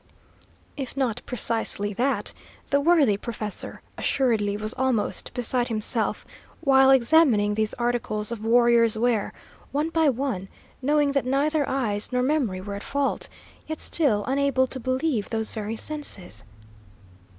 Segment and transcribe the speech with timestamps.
[0.75, 2.33] If not precisely that,
[2.71, 6.25] the worthy professor assuredly was almost beside himself
[6.61, 9.31] while examining these articles of warrior's wear,
[9.71, 10.47] one by one,
[10.81, 13.29] knowing that neither eyes nor memory were at fault,
[13.67, 16.43] yet still unable to believe those very senses.